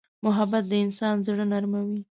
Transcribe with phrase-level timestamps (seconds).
[0.25, 2.01] محبت د انسان زړه نرموي.